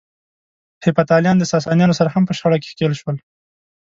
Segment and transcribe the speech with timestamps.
[0.85, 3.17] هېپتاليان د ساسانيانو سره هم په شخړه کې ښکېل شول.